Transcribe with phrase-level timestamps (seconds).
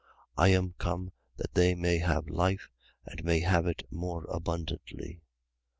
[0.35, 2.69] I am come that they may have life
[3.05, 5.21] and may have it more abundantly.